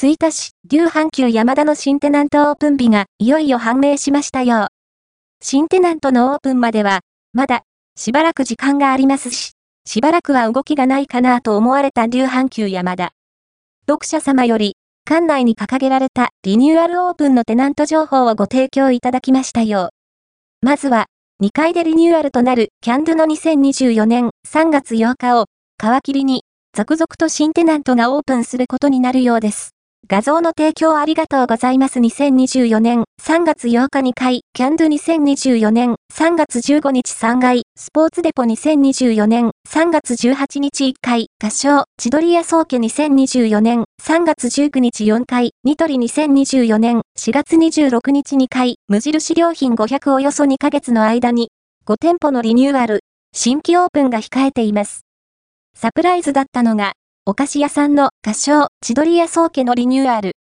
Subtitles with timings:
[0.00, 4.66] 吹田市、竜阪急山田の新テナントオープン日がいよいよ判明しましたよう。
[5.42, 7.00] 新テナントのオープンまでは、
[7.32, 7.62] まだ、
[7.96, 13.10] しばらく時間がありますし、しばらくは動きがないかなと思われた竜阪急山田。
[13.88, 19.90] 読者様より、館内に掲げられたリニューアルオープンのテナント情報をご提供いただきましたよ
[20.62, 20.64] う。
[20.64, 21.06] まずは、
[21.42, 25.46] 2階でリニューアルとなるキャンドゥの2024年3月8日を
[25.76, 29.74] 皮切りに続々と新テナントがオープンすることになるようです。
[30.10, 31.98] 画像の提供ありがとうございます。
[32.00, 51.50] 2024年3月8日2回、キャンドゥ2024年3月15日3階、スポーツデポ2024年3月18日1回、合唱、千鳥屋宗家2024年3月19日4回、ニトリ2024年4月26日2回、無印良品500およそ2ヶ月の間に、
[51.86, 53.00] 5店舗のリニューアル、
[53.34, 55.02] 新規オープンが控えています。
[55.76, 56.94] サプライズだったのが、
[57.30, 60.32] お菓子屋さんの合唱、千鳥屋宗家のリニューアル。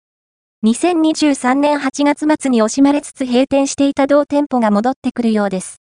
[0.64, 5.78] 2023年8月末に惜しまれつつ閉店していた同店舗が戻ってくるようです。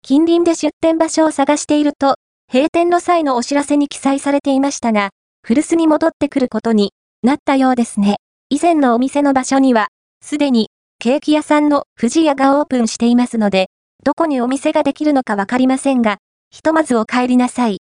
[0.00, 2.14] 近隣で出店場所を探していると、
[2.50, 5.10] 閉店の際のお知らせに記載されていましたが、
[5.42, 8.16] 古巣に戻ってくることになったようですね。
[8.48, 9.88] 以前のお店の場所には、
[10.22, 13.66] すでにケーキ屋さんの藤屋がオープンしていますので、
[14.04, 16.16] どこにお店ができるのかわかりませんが、
[16.50, 17.82] ひとまずお帰りなさい。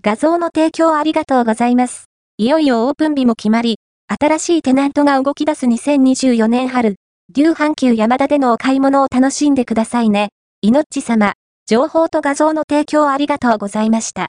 [0.00, 2.04] 画像の提供ありがとうございます。
[2.36, 6.94] いよいよオープン日も決まり、新しいテナントが動き出す2024年春、
[7.34, 10.28] 牛阪急山田でのお買い物を楽しんでくださいね。
[10.62, 11.32] いのっち様、
[11.66, 14.28] 情報と画像の提供ありがとうございました。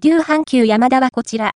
[0.00, 1.50] 牛阪急山田はこちら。